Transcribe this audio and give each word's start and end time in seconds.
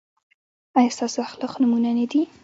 ایا 0.77 0.91
ستاسو 0.95 1.19
اخلاق 1.27 1.53
نمونه 1.61 1.91
نه 1.97 2.05
دي؟ 2.11 2.21